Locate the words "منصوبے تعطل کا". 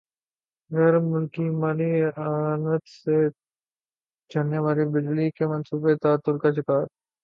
5.47-6.49